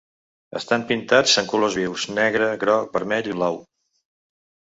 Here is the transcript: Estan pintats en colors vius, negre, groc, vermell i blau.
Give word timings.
Estan 0.59 0.83
pintats 0.91 1.35
en 1.41 1.49
colors 1.51 1.77
vius, 1.81 2.07
negre, 2.19 2.47
groc, 2.63 2.89
vermell 2.97 3.29
i 3.31 3.35
blau. 3.41 3.59